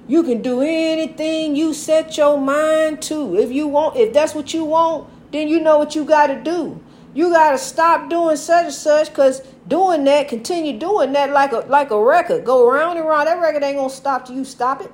You 0.07 0.23
can 0.23 0.41
do 0.41 0.61
anything 0.61 1.55
you 1.55 1.73
set 1.73 2.17
your 2.17 2.39
mind 2.39 3.01
to. 3.03 3.35
If 3.35 3.51
you 3.51 3.67
want, 3.67 3.97
if 3.97 4.13
that's 4.13 4.33
what 4.33 4.53
you 4.53 4.63
want, 4.63 5.09
then 5.31 5.49
you 5.49 5.59
know 5.59 5.77
what 5.77 5.95
you 5.95 6.05
got 6.05 6.27
to 6.27 6.41
do. 6.41 6.81
You 7.13 7.29
got 7.29 7.51
to 7.51 7.57
stop 7.57 8.09
doing 8.09 8.37
such 8.37 8.65
and 8.65 8.73
such 8.73 9.09
because 9.09 9.41
doing 9.67 10.03
that, 10.05 10.29
continue 10.29 10.77
doing 10.77 11.11
that 11.13 11.31
like 11.31 11.51
a 11.51 11.57
like 11.67 11.91
a 11.91 12.01
record. 12.01 12.45
Go 12.45 12.69
round 12.71 12.99
and 12.99 13.07
round. 13.07 13.27
That 13.27 13.39
record 13.39 13.63
ain't 13.63 13.77
gonna 13.77 13.89
stop 13.89 14.25
till 14.25 14.35
you 14.35 14.45
stop 14.45 14.81
it. 14.81 14.91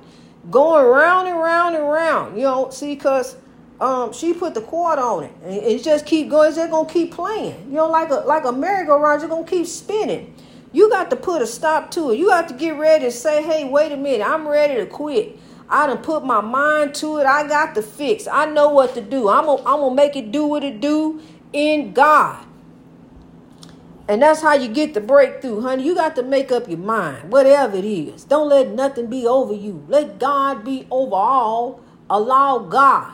Going 0.50 0.84
round 0.84 1.28
and 1.28 1.38
round 1.38 1.76
and 1.76 1.88
round. 1.88 2.36
You 2.36 2.44
know, 2.44 2.70
see, 2.70 2.96
cause 2.96 3.36
um 3.80 4.12
she 4.12 4.32
put 4.32 4.54
the 4.54 4.62
chord 4.62 4.98
on 4.98 5.24
it, 5.24 5.32
and 5.42 5.54
it 5.54 5.82
just 5.82 6.06
keep 6.06 6.30
going. 6.30 6.48
It's 6.48 6.56
just 6.56 6.70
gonna 6.70 6.88
keep 6.88 7.12
playing. 7.12 7.66
You 7.68 7.76
know, 7.76 7.88
like 7.88 8.10
a 8.10 8.24
like 8.26 8.44
a 8.44 8.52
merry-go-round, 8.52 9.22
it's 9.22 9.30
gonna 9.30 9.46
keep 9.46 9.66
spinning. 9.66 10.34
You 10.72 10.90
got 10.90 11.10
to 11.10 11.16
put 11.16 11.40
a 11.40 11.46
stop 11.46 11.92
to 11.92 12.10
it. 12.10 12.18
You 12.18 12.26
got 12.26 12.48
to 12.48 12.54
get 12.54 12.76
ready 12.76 13.04
to 13.04 13.12
say, 13.12 13.44
hey, 13.44 13.64
wait 13.64 13.92
a 13.92 13.96
minute, 13.96 14.26
I'm 14.26 14.48
ready 14.48 14.74
to 14.74 14.86
quit. 14.86 15.38
I 15.68 15.86
done 15.86 15.98
put 15.98 16.24
my 16.24 16.40
mind 16.40 16.96
to 16.96 17.18
it. 17.18 17.26
I 17.26 17.46
got 17.46 17.74
the 17.76 17.82
fix. 17.82 18.26
I 18.26 18.46
know 18.46 18.70
what 18.70 18.94
to 18.94 19.00
do. 19.00 19.28
I'm 19.28 19.46
gonna, 19.46 19.62
I'm 19.62 19.80
gonna 19.80 19.94
make 19.94 20.16
it 20.16 20.32
do 20.32 20.46
what 20.46 20.64
it 20.64 20.80
do 20.80 21.22
in 21.52 21.92
God. 21.92 22.44
And 24.06 24.20
that's 24.20 24.42
how 24.42 24.54
you 24.54 24.68
get 24.68 24.92
the 24.92 25.00
breakthrough, 25.00 25.62
honey. 25.62 25.84
You 25.84 25.94
got 25.94 26.14
to 26.16 26.22
make 26.22 26.52
up 26.52 26.68
your 26.68 26.78
mind, 26.78 27.32
whatever 27.32 27.76
it 27.76 27.86
is. 27.86 28.24
Don't 28.24 28.48
let 28.48 28.68
nothing 28.68 29.06
be 29.06 29.26
over 29.26 29.54
you. 29.54 29.84
Let 29.88 30.18
God 30.18 30.64
be 30.64 30.86
over 30.90 31.14
all. 31.14 31.80
Allow 32.10 32.58
God. 32.58 33.12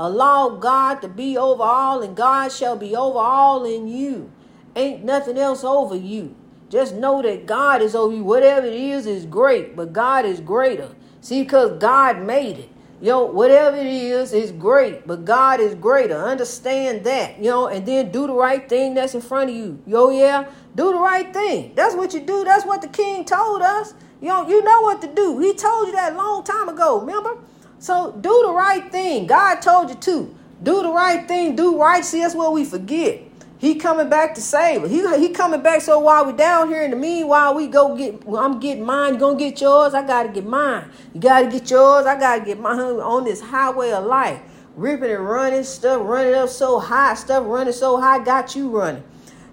Allow 0.00 0.56
God 0.56 1.02
to 1.02 1.08
be 1.08 1.36
over 1.36 1.62
all, 1.62 2.00
and 2.00 2.16
God 2.16 2.50
shall 2.52 2.74
be 2.74 2.96
over 2.96 3.18
all 3.18 3.66
in 3.66 3.86
you. 3.86 4.32
Ain't 4.74 5.04
nothing 5.04 5.36
else 5.36 5.62
over 5.62 5.94
you. 5.94 6.34
Just 6.70 6.94
know 6.94 7.20
that 7.20 7.44
God 7.44 7.82
is 7.82 7.94
over 7.94 8.14
you. 8.14 8.24
Whatever 8.24 8.66
it 8.66 8.72
is 8.72 9.06
is 9.06 9.26
great, 9.26 9.76
but 9.76 9.92
God 9.92 10.24
is 10.24 10.40
greater. 10.40 10.96
See, 11.20 11.42
because 11.42 11.78
God 11.78 12.22
made 12.22 12.60
it. 12.60 12.70
Yo, 13.02 13.26
whatever 13.26 13.76
it 13.76 13.86
is, 13.86 14.32
is 14.32 14.52
great, 14.52 15.06
but 15.06 15.26
God 15.26 15.60
is 15.60 15.74
greater. 15.74 16.16
Understand 16.16 17.04
that, 17.04 17.36
you 17.36 17.50
know, 17.50 17.66
and 17.66 17.84
then 17.84 18.10
do 18.10 18.26
the 18.26 18.32
right 18.32 18.66
thing 18.66 18.94
that's 18.94 19.14
in 19.14 19.20
front 19.20 19.50
of 19.50 19.56
you. 19.56 19.82
Yo, 19.86 20.08
yeah, 20.08 20.50
do 20.76 20.92
the 20.92 20.98
right 20.98 21.30
thing. 21.30 21.72
That's 21.74 21.94
what 21.94 22.14
you 22.14 22.20
do. 22.20 22.42
That's 22.44 22.64
what 22.64 22.80
the 22.80 22.88
king 22.88 23.26
told 23.26 23.60
us. 23.60 23.92
You 24.22 24.28
know, 24.28 24.48
you 24.48 24.64
know 24.64 24.80
what 24.80 25.02
to 25.02 25.14
do. 25.14 25.38
He 25.40 25.52
told 25.52 25.88
you 25.88 25.92
that 25.92 26.16
long 26.16 26.42
time 26.42 26.70
ago, 26.70 27.00
remember? 27.00 27.36
So 27.80 28.12
do 28.12 28.42
the 28.46 28.52
right 28.52 28.92
thing. 28.92 29.26
God 29.26 29.56
told 29.62 29.88
you 29.88 29.96
to. 29.96 30.36
Do 30.62 30.82
the 30.82 30.92
right 30.92 31.26
thing. 31.26 31.56
Do 31.56 31.80
right. 31.80 32.04
See, 32.04 32.20
that's 32.20 32.34
what 32.34 32.52
we 32.52 32.64
forget. 32.64 33.22
He 33.56 33.74
coming 33.74 34.08
back 34.08 34.34
to 34.34 34.42
save 34.42 34.84
us. 34.84 34.90
He, 34.90 35.18
he 35.18 35.30
coming 35.30 35.62
back. 35.62 35.80
So 35.80 35.98
while 35.98 36.26
we 36.26 36.32
down 36.34 36.68
here 36.68 36.82
in 36.82 36.90
the 36.90 36.96
meanwhile, 36.96 37.54
we 37.54 37.66
go 37.66 37.96
get. 37.96 38.22
I'm 38.28 38.60
getting 38.60 38.84
mine. 38.84 39.14
You 39.14 39.20
gonna 39.20 39.38
get 39.38 39.60
yours? 39.62 39.94
I 39.94 40.06
gotta 40.06 40.28
get 40.28 40.44
mine. 40.46 40.90
You 41.14 41.20
gotta 41.20 41.46
get 41.46 41.70
yours. 41.70 42.04
I 42.04 42.20
gotta 42.20 42.44
get 42.44 42.60
mine 42.60 42.78
on 42.78 43.24
this 43.24 43.40
highway 43.40 43.92
of 43.92 44.04
life. 44.04 44.40
Ripping 44.76 45.10
and 45.10 45.26
running 45.26 45.64
stuff, 45.64 46.00
running 46.04 46.34
up 46.34 46.48
so 46.48 46.78
high, 46.78 47.14
stuff 47.14 47.44
running 47.46 47.72
so 47.72 48.00
high, 48.00 48.22
got 48.22 48.54
you 48.54 48.70
running. 48.70 49.02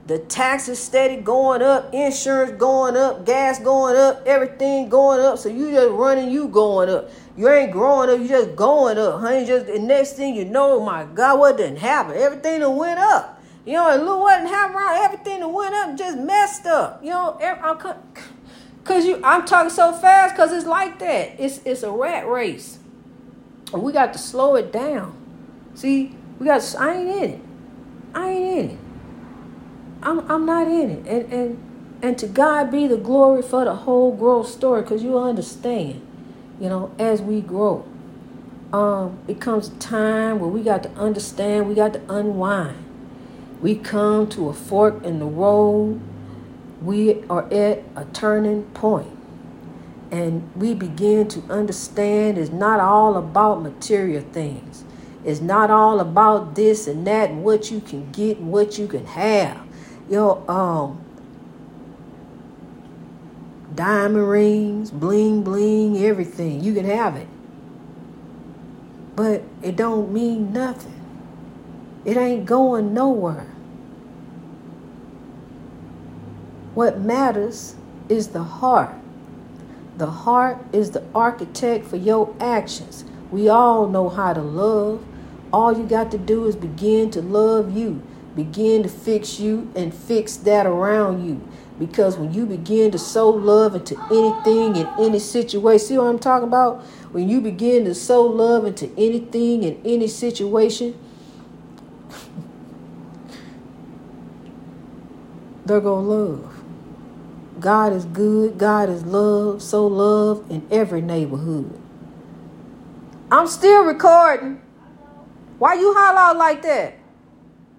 The 0.08 0.20
taxes 0.20 0.80
steady 0.80 1.18
going 1.18 1.62
up, 1.62 1.94
insurance 1.94 2.52
going 2.54 2.96
up, 2.96 3.26
gas 3.26 3.60
going 3.60 3.98
up, 3.98 4.24
everything 4.26 4.88
going 4.88 5.20
up. 5.20 5.38
So 5.38 5.50
you 5.50 5.70
just 5.72 5.92
running, 5.92 6.32
you 6.32 6.48
going 6.48 6.90
up. 6.90 7.10
You 7.38 7.48
ain't 7.50 7.72
growing 7.72 8.10
up, 8.10 8.20
you 8.20 8.28
just 8.28 8.56
going 8.56 8.98
up, 8.98 9.22
honey. 9.22 9.46
Just 9.46 9.68
the 9.68 9.78
next 9.78 10.14
thing 10.14 10.36
you 10.36 10.44
know, 10.44 10.84
my 10.84 11.06
God, 11.06 11.40
what 11.40 11.58
didn't 11.58 11.78
happen? 11.78 12.18
Everything 12.18 12.62
that 12.62 12.70
went 12.70 13.00
up. 13.00 13.40
You 13.64 13.74
know, 13.74 13.90
and 13.92 14.06
look 14.06 14.22
what 14.22 14.40
happened 14.48 14.76
around 14.76 14.98
everything 15.04 15.42
that 15.42 15.48
went 15.48 15.76
up 15.76 15.96
just 15.96 16.18
messed 16.18 16.66
up. 16.66 17.04
You 17.04 17.12
know, 17.12 17.38
cause 18.84 19.06
you 19.06 19.22
I'm 19.24 19.46
talking 19.46 19.70
so 19.70 19.94
fast 19.94 20.34
because 20.36 20.52
it's 20.52 20.66
like 20.66 20.98
that. 21.00 21.40
It's 21.40 21.62
it's 21.64 21.84
a 21.84 21.92
rat 21.92 22.28
race. 22.28 22.80
And 23.72 23.84
we 23.84 23.92
got 23.92 24.14
to 24.14 24.20
slow 24.20 24.56
it 24.56 24.72
down. 24.72 25.14
See, 25.76 26.16
we 26.40 26.46
got 26.48 26.76
I 26.80 26.96
ain't 26.96 27.24
in 27.24 27.30
it. 27.32 27.42
I 28.16 28.30
ain't 28.30 28.58
in 28.58 28.70
it. 28.72 28.80
I'm 30.02 30.32
I'm 30.32 30.46
not 30.46 30.68
in 30.68 30.90
it. 30.90 31.06
And 31.06 31.34
and 31.34 31.64
and 32.02 32.18
to 32.20 32.28
God 32.28 32.72
be 32.72 32.88
the 32.88 32.98
glory 32.98 33.42
for 33.42 33.66
the 33.66 33.76
whole 33.76 34.16
growth 34.16 34.48
story, 34.48 34.82
because 34.82 35.04
you 35.04 35.18
understand, 35.20 36.07
you 36.60 36.70
know, 36.70 36.94
as 37.00 37.22
we 37.22 37.42
grow. 37.42 37.86
Um, 38.74 39.20
it 39.28 39.40
comes 39.40 39.70
a 39.70 39.76
time 39.76 40.40
where 40.40 40.50
we 40.50 40.62
got 40.62 40.84
to 40.84 40.90
understand, 40.92 41.70
we 41.70 41.76
got 41.76 41.94
to 41.94 42.02
unwind 42.12 42.88
we 43.62 43.76
come 43.76 44.30
to 44.30 44.50
a 44.50 44.54
fork 44.54 45.04
in 45.04 45.20
the 45.20 45.26
road. 45.26 46.00
We 46.82 47.24
are 47.24 47.52
at 47.52 47.84
a 47.96 48.06
turning 48.14 48.64
point. 48.66 49.08
And 50.12 50.50
we 50.56 50.74
begin 50.74 51.28
to 51.30 51.42
understand 51.50 52.38
it's 52.38 52.52
not 52.52 52.80
all 52.80 53.18
about 53.18 53.62
material 53.62 54.24
things. 54.32 54.84
It's 55.26 55.42
not 55.42 55.72
all 55.72 56.00
about 56.00 56.56
this 56.56 56.88
and 56.88 57.06
that 57.08 57.32
and 57.32 57.44
what 57.44 57.72
you 57.72 57.82
can 57.82 58.12
get 58.12 58.38
and 58.38 58.52
what 58.52 58.78
you 58.78 58.88
can 58.88 59.06
have. 59.08 59.66
You 60.08 60.16
know, 60.16 60.48
um, 60.48 61.04
diamond 63.78 64.28
rings, 64.28 64.92
bling 64.92 65.44
bling, 65.44 66.04
everything. 66.04 66.62
You 66.62 66.74
can 66.74 66.84
have 66.86 67.16
it. 67.16 67.28
But 69.16 69.44
it 69.62 69.78
don't 69.78 70.12
mean 70.12 70.52
nothing. 70.52 70.94
It 72.04 72.18
ain't 72.18 72.46
going 72.46 72.94
nowhere. 72.94 73.48
What 76.74 77.00
matters 77.00 77.76
is 78.10 78.30
the 78.30 78.44
heart. 78.44 78.94
The 79.98 80.08
heart 80.08 80.60
is 80.74 80.92
the 80.92 81.04
architect 81.16 81.86
for 81.86 81.98
your 81.98 82.36
actions. 82.40 83.04
We 83.32 83.50
all 83.50 83.88
know 83.88 84.10
how 84.10 84.34
to 84.34 84.42
love. 84.42 85.04
All 85.52 85.78
you 85.78 85.86
got 85.86 86.12
to 86.12 86.18
do 86.18 86.46
is 86.46 86.56
begin 86.56 87.10
to 87.12 87.22
love 87.22 87.76
you, 87.76 88.02
begin 88.36 88.84
to 88.84 88.90
fix 88.90 89.40
you, 89.40 89.72
and 89.76 89.94
fix 89.94 90.36
that 90.38 90.66
around 90.66 91.26
you. 91.26 91.42
Because 91.80 92.18
when 92.18 92.34
you 92.34 92.46
begin 92.46 92.92
to 92.92 92.98
sow 92.98 93.30
love 93.30 93.76
into 93.76 93.96
anything 94.12 94.76
in 94.76 94.88
any 95.00 95.20
situation, 95.20 95.88
see 95.88 95.98
what 95.98 96.08
I'm 96.08 96.18
talking 96.20 96.48
about? 96.48 96.82
When 97.12 97.30
you 97.30 97.40
begin 97.40 97.86
to 97.86 97.94
sow 97.94 98.24
love 98.24 98.66
into 98.66 98.90
anything 98.98 99.64
in 99.64 99.80
any 99.86 100.08
situation, 100.08 100.98
they're 105.66 105.82
going 105.82 106.06
to 106.06 106.12
love. 106.12 106.54
God 107.60 107.94
is 107.94 108.06
good. 108.06 108.58
God 108.58 108.90
is 108.90 109.04
love. 109.06 109.62
So 109.62 109.86
love 109.86 110.50
in 110.50 110.68
every 110.72 111.02
neighborhood. 111.02 111.80
I'm 113.32 113.48
still 113.48 113.84
recording. 113.84 114.62
Why 115.60 115.74
you 115.74 115.94
holler 115.94 116.20
out 116.20 116.38
like 116.38 116.62
that? 116.62 116.96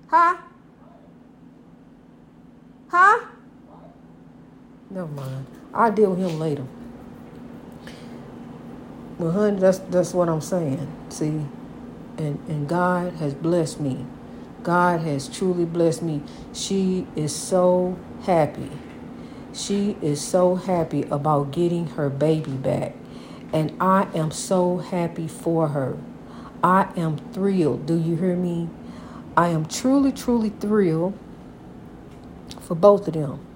Huh? 0.09 0.37
Huh? 2.89 3.27
Never 4.91 5.09
mind. 5.09 5.47
I'll 5.75 5.93
deal 5.93 6.15
with 6.15 6.19
him 6.19 6.39
later. 6.39 6.65
Well, 9.19 9.33
honey, 9.33 9.59
that's 9.59 9.81
that's 9.81 10.15
what 10.15 10.29
I'm 10.29 10.41
saying. 10.41 10.89
See, 11.11 11.45
and 12.17 12.39
and 12.49 12.67
God 12.67 13.13
has 13.15 13.35
blessed 13.35 13.81
me. 13.81 14.07
God 14.63 15.01
has 15.01 15.29
truly 15.29 15.67
blessed 15.67 16.03
me. 16.03 16.23
She 16.55 17.07
is 17.17 17.35
so 17.35 17.99
happy. 18.23 18.71
She 19.53 19.97
is 20.01 20.21
so 20.21 20.55
happy 20.55 21.03
about 21.05 21.51
getting 21.51 21.89
her 21.89 22.09
baby 22.09 22.53
back. 22.53 22.95
And 23.53 23.77
I 23.81 24.09
am 24.15 24.31
so 24.31 24.79
happy 24.79 25.29
for 25.29 25.69
her. 25.69 25.99
I 26.63 26.91
am 26.97 27.19
thrilled. 27.33 27.87
Do 27.87 27.99
you 27.99 28.17
hear 28.17 28.37
me? 28.37 28.69
I 29.37 29.49
am 29.49 29.67
truly, 29.67 30.13
truly 30.13 30.51
thrilled 30.51 31.19
for 32.61 32.75
both 32.75 33.09
of 33.09 33.15
them 33.15 33.48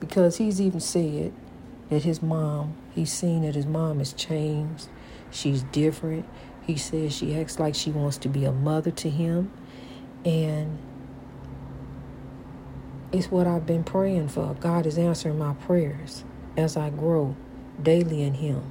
because 0.00 0.36
he's 0.36 0.60
even 0.60 0.80
said 0.80 1.32
that 1.90 2.02
his 2.02 2.22
mom, 2.22 2.76
he's 2.94 3.12
seen 3.12 3.42
that 3.42 3.54
his 3.54 3.66
mom 3.66 3.98
has 3.98 4.12
changed. 4.12 4.88
She's 5.30 5.62
different. 5.64 6.26
He 6.62 6.76
says 6.76 7.14
she 7.14 7.38
acts 7.38 7.58
like 7.58 7.74
she 7.74 7.90
wants 7.90 8.16
to 8.18 8.28
be 8.28 8.44
a 8.44 8.52
mother 8.52 8.90
to 8.90 9.10
him. 9.10 9.52
And 10.24 10.78
it's 13.12 13.30
what 13.30 13.46
I've 13.46 13.66
been 13.66 13.84
praying 13.84 14.28
for. 14.28 14.54
God 14.54 14.84
is 14.84 14.98
answering 14.98 15.38
my 15.38 15.54
prayers 15.54 16.24
as 16.56 16.76
I 16.76 16.90
grow 16.90 17.36
daily 17.82 18.22
in 18.22 18.34
Him. 18.34 18.62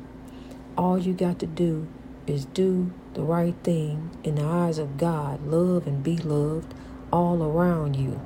All 0.78 0.98
you 0.98 1.14
got 1.14 1.40
to 1.40 1.46
do 1.46 1.88
is 2.28 2.46
do 2.46 2.92
the 3.14 3.24
right 3.24 3.56
thing 3.64 4.12
in 4.24 4.36
the 4.36 4.44
eyes 4.44 4.78
of 4.78 4.98
God, 4.98 5.46
love 5.48 5.88
and 5.88 6.04
be 6.04 6.18
loved 6.18 6.74
all 7.14 7.42
around 7.42 7.96
you. 7.96 8.20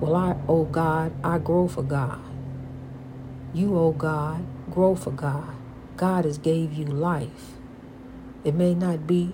Well, 0.00 0.16
I, 0.16 0.36
oh 0.48 0.64
God, 0.64 1.12
I 1.22 1.38
grow 1.38 1.68
for 1.68 1.82
God. 1.82 2.20
You, 3.54 3.78
oh 3.78 3.92
God, 3.92 4.44
grow 4.70 4.96
for 4.96 5.12
God. 5.12 5.54
God 5.96 6.24
has 6.24 6.38
gave 6.38 6.72
you 6.72 6.84
life. 6.84 7.52
It 8.42 8.54
may 8.54 8.74
not 8.74 9.06
be 9.06 9.32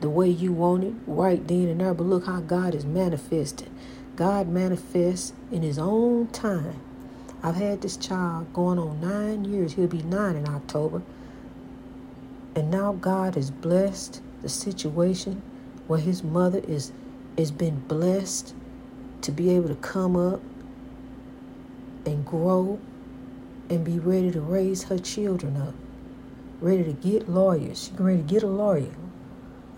the 0.00 0.08
way 0.08 0.28
you 0.28 0.52
want 0.52 0.84
it 0.84 0.94
right 1.06 1.46
then 1.46 1.68
and 1.68 1.80
there, 1.80 1.92
but 1.92 2.06
look 2.06 2.24
how 2.24 2.40
God 2.40 2.74
is 2.74 2.86
manifested. 2.86 3.70
God 4.16 4.48
manifests 4.48 5.34
in 5.50 5.62
his 5.62 5.78
own 5.78 6.28
time. 6.28 6.80
I've 7.42 7.56
had 7.56 7.82
this 7.82 7.98
child 7.98 8.52
going 8.54 8.78
on 8.78 9.00
nine 9.02 9.44
years. 9.44 9.74
He'll 9.74 9.86
be 9.86 10.02
nine 10.02 10.36
in 10.36 10.48
October. 10.48 11.02
And 12.56 12.70
now 12.70 12.92
God 12.92 13.34
has 13.34 13.50
blessed 13.50 14.22
the 14.40 14.48
situation 14.48 15.42
where 15.86 16.00
his 16.00 16.22
mother 16.22 16.60
is 16.66 16.92
is 17.36 17.50
been 17.50 17.80
blessed 17.80 18.54
to 19.22 19.32
be 19.32 19.50
able 19.50 19.68
to 19.68 19.74
come 19.76 20.16
up 20.16 20.40
and 22.04 22.24
grow 22.26 22.78
and 23.72 23.84
be 23.84 23.98
ready 23.98 24.30
to 24.30 24.40
raise 24.40 24.84
her 24.84 24.98
children 24.98 25.56
up. 25.56 25.74
Ready 26.60 26.84
to 26.84 26.92
get 26.92 27.28
lawyers. 27.28 27.88
She's 27.88 27.98
ready 27.98 28.18
to 28.18 28.22
get 28.22 28.42
a 28.42 28.46
lawyer. 28.46 28.92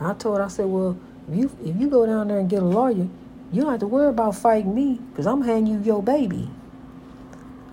I 0.01 0.15
told 0.15 0.39
her, 0.39 0.45
I 0.45 0.49
said, 0.49 0.67
well, 0.67 0.99
if 1.31 1.39
you 1.39 1.57
if 1.65 1.77
you 1.77 1.89
go 1.89 2.05
down 2.05 2.29
there 2.29 2.39
and 2.39 2.51
get 2.51 2.63
a 2.63 2.67
lawyer, 2.67 3.09
you 3.53 3.63
don't 3.63 3.71
have 3.71 3.81
to 3.81 3.87
worry 3.87 4.09
about 4.09 4.37
fighting 4.37 4.75
me 4.75 4.99
because 5.11 5.27
I'm 5.27 5.43
handing 5.43 5.73
you 5.73 5.81
your 5.81 6.03
baby. 6.03 6.51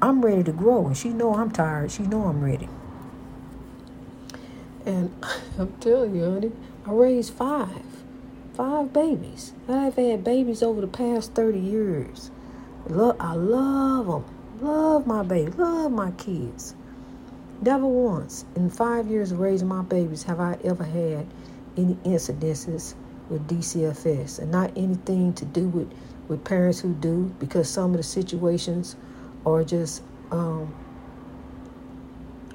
I'm 0.02 0.24
ready 0.24 0.44
to 0.44 0.52
grow, 0.52 0.88
and 0.88 0.96
she 0.96 1.10
know 1.10 1.36
I'm 1.36 1.52
tired. 1.52 1.92
She 1.92 2.04
know 2.04 2.24
I'm 2.24 2.44
ready. 2.44 2.70
And 4.86 5.14
I'm 5.60 5.74
telling 5.80 6.16
you, 6.16 6.24
honey, 6.24 6.52
I 6.86 6.92
raised 6.92 7.34
five, 7.34 7.84
five 8.54 8.94
babies. 8.94 9.54
I've 9.68 9.96
had 9.96 10.24
babies 10.24 10.64
over 10.64 10.82
the 10.82 10.88
past 10.88 11.34
30 11.34 11.60
years. 11.60 12.32
I 12.90 13.34
love 13.34 14.08
them. 14.08 14.41
Love 14.62 15.08
my 15.08 15.24
baby. 15.24 15.52
Love 15.54 15.92
my 15.92 16.12
kids. 16.12 16.76
Never 17.62 17.86
once 17.88 18.46
in 18.56 18.70
five 18.70 19.08
years 19.08 19.32
of 19.32 19.40
raising 19.40 19.68
my 19.68 19.82
babies 19.82 20.24
have 20.24 20.40
I 20.40 20.58
ever 20.64 20.84
had 20.84 21.28
any 21.78 21.96
incidences 22.06 22.94
with 23.30 23.48
DCFS 23.48 24.40
and 24.40 24.52
not 24.52 24.72
anything 24.76 25.34
to 25.34 25.46
do 25.46 25.68
with, 25.68 25.92
with 26.28 26.44
parents 26.44 26.80
who 26.80 26.94
do 26.94 27.34
because 27.40 27.70
some 27.70 27.92
of 27.92 27.98
the 27.98 28.04
situations 28.04 28.96
are 29.46 29.64
just 29.64 30.04
um, 30.32 30.74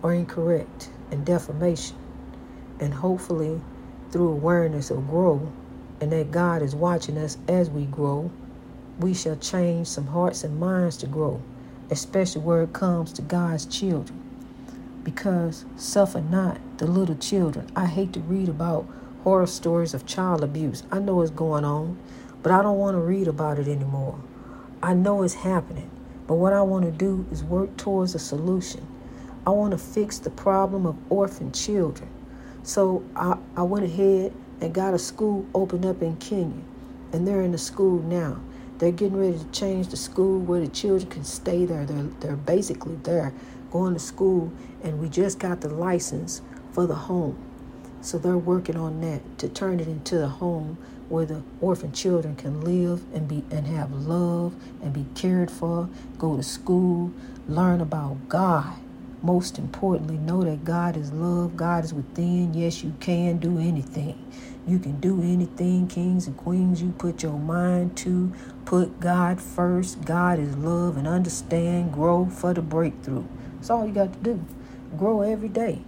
are 0.02 0.14
incorrect 0.14 0.90
and 1.10 1.24
defamation 1.24 1.96
and 2.80 2.92
hopefully 2.92 3.60
through 4.10 4.28
awareness 4.28 4.90
of 4.90 5.08
grow 5.08 5.52
and 6.00 6.12
that 6.12 6.30
God 6.30 6.62
is 6.62 6.74
watching 6.74 7.18
us 7.18 7.38
as 7.48 7.70
we 7.70 7.86
grow, 7.86 8.30
we 9.00 9.14
shall 9.14 9.36
change 9.36 9.86
some 9.86 10.06
hearts 10.06 10.44
and 10.44 10.58
minds 10.58 10.96
to 10.98 11.06
grow, 11.06 11.40
especially 11.90 12.42
where 12.42 12.62
it 12.62 12.72
comes 12.72 13.12
to 13.14 13.22
God's 13.22 13.66
children. 13.66 14.22
Because 15.04 15.64
suffer 15.76 16.20
not 16.20 16.58
the 16.78 16.86
little 16.86 17.14
children. 17.14 17.70
I 17.76 17.86
hate 17.86 18.12
to 18.14 18.20
read 18.20 18.48
about 18.48 18.88
horror 19.22 19.46
stories 19.46 19.94
of 19.94 20.06
child 20.06 20.42
abuse. 20.42 20.82
I 20.90 20.98
know 20.98 21.20
it's 21.20 21.30
going 21.30 21.64
on, 21.64 21.98
but 22.42 22.52
I 22.52 22.62
don't 22.62 22.78
want 22.78 22.94
to 22.96 23.00
read 23.00 23.28
about 23.28 23.58
it 23.58 23.68
anymore. 23.68 24.18
I 24.82 24.94
know 24.94 25.22
it's 25.22 25.34
happening, 25.34 25.90
but 26.26 26.34
what 26.34 26.52
I 26.52 26.62
want 26.62 26.84
to 26.84 26.92
do 26.92 27.26
is 27.32 27.42
work 27.42 27.76
towards 27.76 28.14
a 28.14 28.18
solution. 28.18 28.86
I 29.46 29.50
want 29.50 29.72
to 29.72 29.78
fix 29.78 30.18
the 30.18 30.30
problem 30.30 30.86
of 30.86 30.96
orphan 31.10 31.52
children. 31.52 32.08
So 32.62 33.04
I, 33.14 33.36
I 33.56 33.62
went 33.62 33.84
ahead 33.84 34.32
and 34.60 34.74
got 34.74 34.94
a 34.94 34.98
school 34.98 35.46
opened 35.54 35.86
up 35.86 36.02
in 36.02 36.16
Kenya, 36.16 36.62
and 37.12 37.26
they're 37.26 37.42
in 37.42 37.52
the 37.52 37.58
school 37.58 38.02
now. 38.02 38.40
They're 38.78 38.92
getting 38.92 39.16
ready 39.16 39.38
to 39.38 39.50
change 39.52 39.88
the 39.88 39.96
school 39.96 40.40
where 40.40 40.60
the 40.60 40.68
children 40.68 41.10
can 41.10 41.24
stay 41.24 41.64
there. 41.64 41.86
They're, 41.86 42.08
they're 42.20 42.36
basically 42.36 42.96
there 42.96 43.32
going 43.70 43.94
to 43.94 44.00
school, 44.00 44.52
and 44.82 45.00
we 45.00 45.08
just 45.08 45.38
got 45.38 45.60
the 45.60 45.68
license 45.68 46.42
for 46.72 46.86
the 46.86 46.94
home. 46.94 47.38
So 48.00 48.18
they're 48.18 48.38
working 48.38 48.76
on 48.76 49.00
that 49.00 49.38
to 49.38 49.48
turn 49.48 49.80
it 49.80 49.88
into 49.88 50.22
a 50.22 50.28
home 50.28 50.78
where 51.08 51.24
the 51.24 51.42
orphan 51.60 51.92
children 51.92 52.36
can 52.36 52.60
live 52.60 53.02
and 53.14 53.26
be 53.28 53.44
and 53.50 53.66
have 53.66 53.92
love 53.92 54.54
and 54.82 54.92
be 54.92 55.06
cared 55.14 55.50
for, 55.50 55.88
go 56.18 56.36
to 56.36 56.42
school, 56.42 57.12
learn 57.48 57.80
about 57.80 58.28
God 58.28 58.76
most 59.22 59.58
importantly, 59.58 60.16
know 60.18 60.42
that 60.44 60.64
God 60.64 60.96
is 60.96 61.12
love, 61.12 61.56
God 61.56 61.84
is 61.84 61.92
within. 61.92 62.54
Yes, 62.54 62.84
you 62.84 62.94
can 63.00 63.38
do 63.38 63.58
anything. 63.58 64.22
You 64.66 64.80
can 64.80 64.98
do 64.98 65.22
anything, 65.22 65.86
kings 65.86 66.26
and 66.26 66.36
queens. 66.36 66.82
You 66.82 66.90
put 66.90 67.22
your 67.22 67.38
mind 67.38 67.96
to, 67.98 68.32
put 68.64 68.98
God 68.98 69.40
first. 69.40 70.04
God 70.04 70.40
is 70.40 70.56
love 70.56 70.96
and 70.96 71.06
understand, 71.06 71.92
grow 71.92 72.26
for 72.26 72.52
the 72.52 72.62
breakthrough. 72.62 73.24
That's 73.54 73.70
all 73.70 73.86
you 73.86 73.92
got 73.92 74.12
to 74.12 74.18
do. 74.18 74.44
Grow 74.98 75.20
every 75.20 75.48
day. 75.48 75.82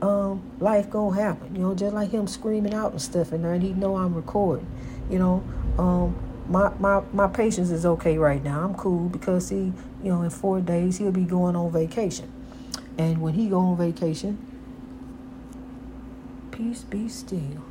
Um, 0.00 0.42
life 0.60 0.88
gonna 0.88 1.14
happen. 1.14 1.54
You 1.54 1.62
know, 1.62 1.74
just 1.74 1.94
like 1.94 2.10
him 2.10 2.26
screaming 2.26 2.72
out 2.72 2.92
and 2.92 3.02
stuff 3.02 3.32
in 3.32 3.42
there, 3.42 3.52
and 3.52 3.62
he 3.62 3.72
know 3.72 3.96
I'm 3.96 4.14
recording. 4.14 4.66
You 5.10 5.18
know, 5.18 5.44
um, 5.78 6.16
my, 6.48 6.72
my 6.78 7.02
my 7.12 7.26
patience 7.26 7.70
is 7.70 7.84
okay 7.84 8.18
right 8.18 8.42
now. 8.42 8.62
I'm 8.62 8.74
cool 8.74 9.08
because 9.08 9.48
he, 9.48 9.72
you 10.02 10.12
know, 10.12 10.22
in 10.22 10.30
four 10.30 10.60
days 10.60 10.98
he'll 10.98 11.12
be 11.12 11.24
going 11.24 11.56
on 11.56 11.70
vacation. 11.70 12.32
And 12.98 13.20
when 13.20 13.34
he 13.34 13.48
go 13.48 13.58
on 13.58 13.76
vacation, 13.76 14.38
peace 16.50 16.82
be 16.82 17.08
still. 17.08 17.62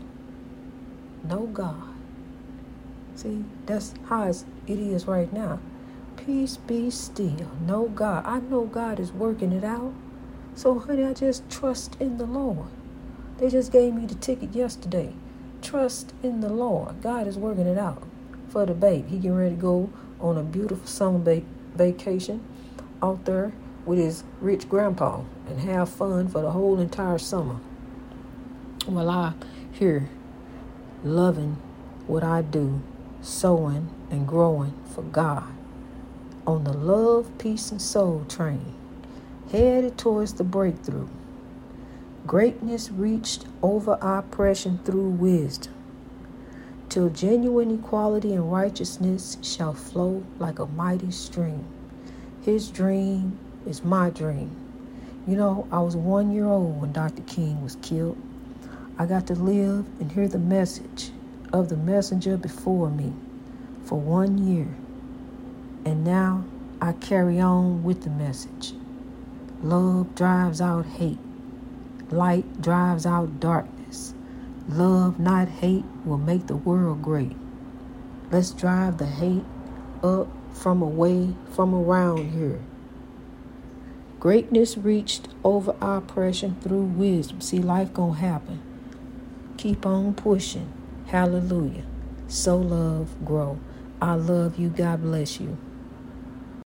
No 1.27 1.47
God. 1.47 1.83
See, 3.15 3.43
that's 3.65 3.93
how 4.07 4.23
it 4.29 4.45
is 4.67 5.07
right 5.07 5.31
now. 5.33 5.59
Peace 6.17 6.57
be 6.57 6.89
still. 6.91 7.49
No 7.65 7.87
God. 7.87 8.25
I 8.25 8.39
know 8.39 8.65
God 8.65 8.99
is 8.99 9.11
working 9.13 9.51
it 9.53 9.63
out. 9.63 9.93
So, 10.55 10.79
honey, 10.79 11.03
I 11.03 11.13
just 11.13 11.49
trust 11.49 11.97
in 11.99 12.17
the 12.17 12.25
Lord. 12.25 12.67
They 13.37 13.49
just 13.49 13.71
gave 13.71 13.93
me 13.93 14.05
the 14.05 14.15
ticket 14.15 14.53
yesterday. 14.55 15.13
Trust 15.61 16.13
in 16.23 16.41
the 16.41 16.49
Lord. 16.49 17.01
God 17.01 17.27
is 17.27 17.37
working 17.37 17.67
it 17.67 17.77
out 17.77 18.03
for 18.49 18.65
the 18.65 18.73
babe. 18.73 19.07
He 19.07 19.17
getting 19.17 19.35
ready 19.35 19.55
to 19.55 19.61
go 19.61 19.89
on 20.19 20.37
a 20.37 20.43
beautiful 20.43 20.87
summer 20.87 21.19
va- 21.19 21.45
vacation 21.75 22.41
out 23.03 23.25
there 23.25 23.53
with 23.85 23.99
his 23.99 24.23
rich 24.41 24.69
grandpa 24.69 25.21
and 25.47 25.59
have 25.61 25.89
fun 25.89 26.27
for 26.27 26.41
the 26.41 26.51
whole 26.51 26.79
entire 26.79 27.17
summer. 27.17 27.59
While 28.85 29.09
I 29.09 29.33
here 29.71 30.09
loving 31.05 31.57
what 32.07 32.23
I 32.23 32.41
do, 32.41 32.81
sowing 33.21 33.89
and 34.11 34.27
growing 34.27 34.73
for 34.93 35.03
God 35.03 35.45
on 36.47 36.63
the 36.63 36.73
love, 36.73 37.37
peace, 37.37 37.71
and 37.71 37.81
soul 37.81 38.25
train, 38.29 38.73
headed 39.51 39.97
towards 39.97 40.33
the 40.33 40.43
breakthrough. 40.43 41.07
Greatness 42.27 42.91
reached 42.91 43.45
over 43.61 43.97
oppression 44.01 44.79
through 44.83 45.09
wisdom, 45.09 45.73
till 46.89 47.09
genuine 47.09 47.71
equality 47.71 48.33
and 48.33 48.51
righteousness 48.51 49.37
shall 49.43 49.73
flow 49.73 50.23
like 50.39 50.59
a 50.59 50.65
mighty 50.67 51.11
stream. 51.11 51.65
His 52.41 52.69
dream 52.69 53.39
is 53.67 53.83
my 53.83 54.09
dream. 54.09 54.51
You 55.27 55.35
know, 55.35 55.67
I 55.71 55.81
was 55.81 55.95
one 55.95 56.31
year 56.31 56.45
old 56.47 56.81
when 56.81 56.93
Dr. 56.93 57.23
King 57.23 57.63
was 57.63 57.77
killed. 57.77 58.17
I 58.97 59.05
got 59.05 59.27
to 59.27 59.35
live 59.35 59.85
and 59.99 60.09
hear 60.09 60.29
the 60.29 60.39
message 60.39 61.11
of 61.51 61.67
the 61.67 61.75
messenger 61.75 62.37
before 62.37 62.89
me 62.89 63.11
for 63.83 63.99
one 63.99 64.37
year. 64.47 64.67
And 65.83 66.05
now 66.05 66.45
I 66.81 66.93
carry 66.93 67.39
on 67.41 67.83
with 67.83 68.03
the 68.03 68.09
message. 68.09 68.73
Love 69.61 70.15
drives 70.15 70.61
out 70.61 70.85
hate. 70.85 71.19
Light 72.09 72.61
drives 72.61 73.05
out 73.05 73.41
darkness. 73.41 74.13
Love, 74.69 75.19
not 75.19 75.49
hate, 75.49 75.83
will 76.05 76.17
make 76.17 76.47
the 76.47 76.55
world 76.55 77.01
great. 77.01 77.35
Let's 78.31 78.51
drive 78.51 78.97
the 78.97 79.05
hate 79.05 79.43
up 80.03 80.27
from 80.53 80.81
away 80.81 81.35
from 81.51 81.75
around 81.75 82.31
here. 82.31 82.61
Greatness 84.21 84.77
reached 84.77 85.27
over 85.43 85.75
oppression 85.81 86.55
through 86.61 86.83
wisdom. 86.83 87.41
See, 87.41 87.59
life 87.59 87.93
gonna 87.93 88.13
happen. 88.13 88.61
Keep 89.65 89.87
on 89.87 90.13
pushing. 90.13 90.71
Hallelujah. 91.07 91.85
So 92.27 92.55
love, 92.55 93.15
grow. 93.25 93.57
I 93.99 94.13
love 94.13 94.59
you. 94.59 94.69
God 94.69 95.01
bless 95.01 95.39
you. 95.39 95.57